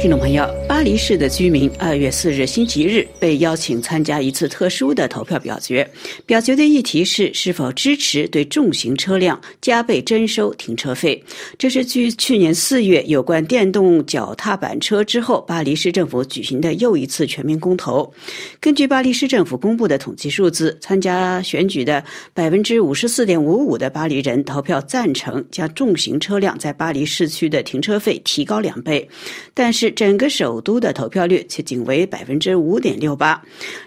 [0.00, 5.86] 听众朋友，巴黎市的居民二月四日星期日被邀请参加一次特殊的投票表决。
[6.24, 11.22] 表决的议题是是否支持对重型车辆加倍征收停车费。
[11.58, 18.10] 这是继去年四月有关电动脚踏板车之后，巴黎市政府举行的又一次全民公投。
[18.58, 29.06] 根据巴黎市政府公布的统计数字，参加选举的百分之五十四点五五的巴黎人投票赞成将重型车辆在巴黎市区的停车费提高两倍，
[29.52, 29.89] 但是。
[29.90, 33.40] 整个首都的投票率却仅为百分之五点六八。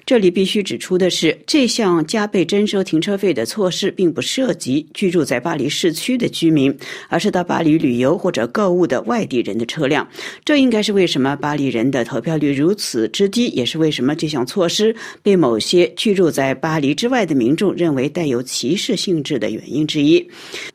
[0.06, 6.76] 这里必须指出的是，这项加倍征收停车费的措施并不涉及居住在巴黎市区的居民，
[7.10, 10.08] 而是到巴黎旅游或者购物的外地人的车辆。
[10.44, 20.26] 这应该是为什么巴黎人的投票率如此之低，也是为什么这项措施被某些居住在巴黎之外的民众认为带有歧视性质的原因之一。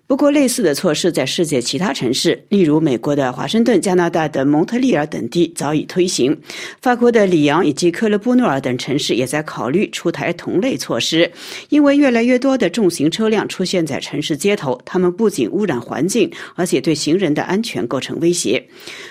[0.06, 6.38] 不过，类似的措施在世界其他城市，例如美国的华盛顿、加拿大的蒙特利尔等本地早已推行。
[6.80, 11.28] 法国的里昂以及克勒布诺尔等城市也在考虑出台同类措施。
[11.70, 18.64] 因为越来越多的重型车辆出现在城市街头，它们不仅污染环境，而且对行人的安全构成威胁。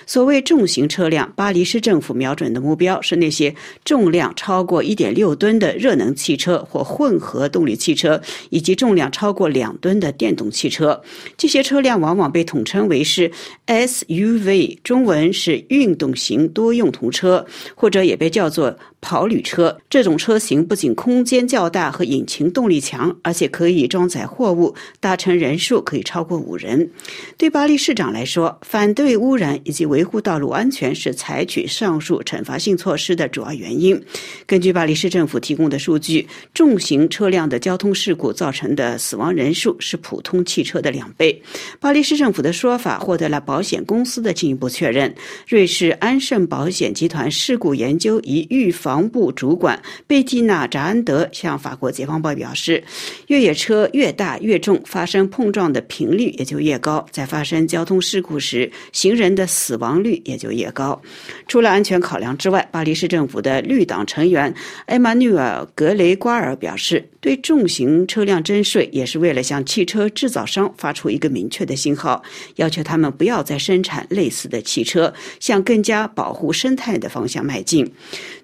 [0.08, 3.53] 所谓重型车辆，巴黎市政府瞄准的目标是那些
[3.86, 10.99] 重量超过1.6吨的热能汽车或混合动力汽车，以及重量超过两吨的电动汽车。
[11.38, 13.30] 这些车辆往往被统称为是
[13.67, 18.75] SUV，中文是运动型多用途车，或者也被叫做。
[18.99, 26.89] 跑旅车这种车型不仅空间较大和引擎动力强，而且可以装载货物，搭乘人数可以超过五人。
[27.38, 34.02] 对巴黎市长来说，反对污染以及维维护道路安全是采取上述惩罚性措施的主要原因。
[34.45, 41.39] 根据巴黎市政府提供的数据，重型车辆的交通事故造成的死亡人数是普通汽车的两倍。
[41.80, 45.14] 巴黎市政府的说法获得了保险公司的进一步确认。
[45.48, 48.98] 瑞士安盛保险集团事故研究与预防。
[48.98, 52.83] 防部主管贝蒂娜·扎安德向法国《解放报》表示
[53.27, 61.02] ：“越野车越大越重，发生碰撞的频率也就越高，在发生交通事故时，行人的死亡亡率也就越高。”
[61.48, 64.53] 除了安全考量之外，巴黎市政府的绿党成员
[64.87, 67.09] 埃马纽尔·格雷瓜尔表示。
[67.20, 72.23] 对重型车辆征税，也是为了向汽车制造商发出一个明确的信号，
[72.55, 77.86] 要求他们不要再生产类似的汽车，向更加保护生态的方向迈进。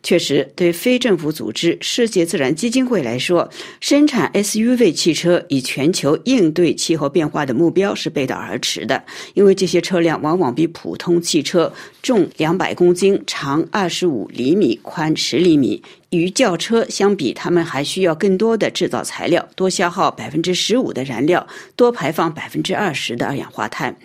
[0.02, 3.50] 确实，对非政府组织世界自然基金会来说，
[3.80, 9.02] 生产 SUV 汽车以全球应对气候变化的目标是背道而驰的，
[9.34, 11.74] 因为这些车辆往往比普通汽汽车
[12.04, 15.82] 重两百公斤，长二十五厘米，宽十厘米。
[16.12, 23.98] 与轿车相比，他们还需要更多的制造材料，多消耗百分之十五的燃料，多排放百分之二十的二氧化碳。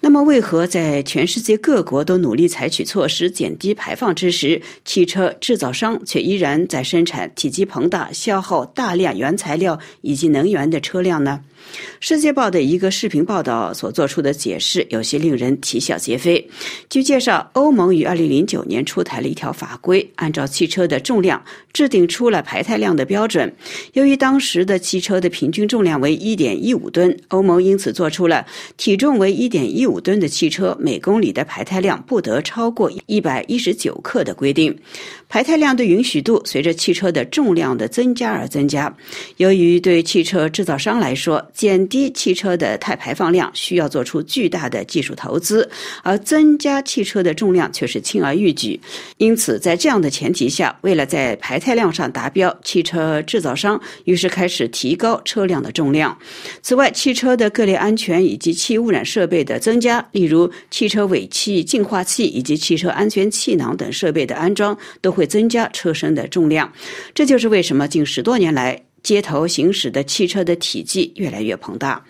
[0.00, 11.40] 那么，为何在全世界各国都努力采取措施减低排放之时，汽车制造商却依然在生产体积庞大、消耗大量原材料以及能源的车辆呢？
[12.00, 16.48] 世界报的一个视频报道所做出的解释有些令人啼笑皆非。
[16.88, 21.42] 据介绍，欧盟于2009年出台了一条法规，按照汽车的重量
[21.72, 23.52] 制定出了排碳量的标准。
[23.94, 28.46] 由于当时的汽车的平均重量为1.15吨，欧盟因此做出了
[28.76, 34.76] 体重为1.15吨的汽车每公里的排碳量不得超过119克的规定。
[35.28, 38.94] 排碳量的允许度随着汽车的重量的增加而增加。
[39.36, 45.68] 由于对汽车制造商来说，减低汽车的碳排放量需要做出巨大的技术投资，
[46.04, 48.80] 而增加汽车的重量却是轻而易举。
[49.16, 56.16] 因此，在这样的前提下，为了在排碳量上达标，汽车制造商于是开始提高车辆的重量。
[56.62, 66.72] 此外，汽车的各类安全以及气污染设备的增加，例如汽车尾气净化器以及汽车安全气囊等设备的安装，都会增加车身的重量。
[67.12, 68.87] 这就是为什么近十多年来。
[69.02, 72.04] 街头行驶的汽车的体积越来越庞大。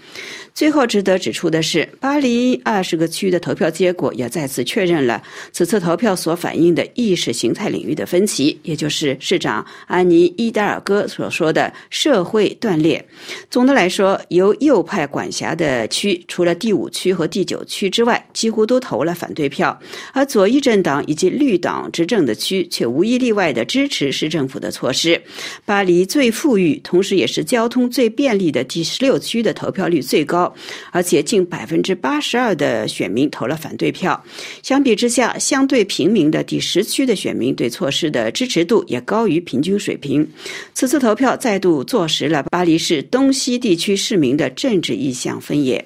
[0.54, 13.04] 最后值得指出的是，巴黎二十个区的投票结果也再次确认了此次投票所反映的意识形态领域的分歧，也就是市长安妮·伊达尔戈所说的社会断裂。
[13.48, 19.70] 总的来说，由右派管辖的区，除了第五区和第九区之外，几乎都投了反对票；
[20.12, 25.22] 而左翼政党以及绿党执政的区，却无一例外的支持市政府的措施。
[25.64, 30.54] 巴黎最富裕，同时也是交通最便利的第十六区的投票率最高，
[30.92, 34.22] 而且近百分之八十二的选民投了反对票。
[34.62, 40.26] 相比之下，相对平民的第十区的选民对措施的支持度也高于平均水平。
[40.74, 45.84] 此次投票再度坐实了巴黎市东西地区市民的政治意向分野。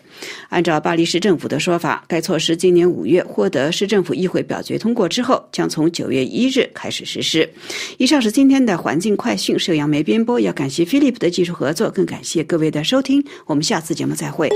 [0.51, 7.49] 按照巴黎市政府的说法，该措施今年五月获得市政府议会表决通过之后，将从九月一日开始实施。
[7.97, 10.82] 以上是今天的环境快讯，是由杨梅编播，要感谢。
[10.85, 13.25] Philip 的技术合作，更感谢各位的收听。
[13.47, 14.49] 我们下次节目再会。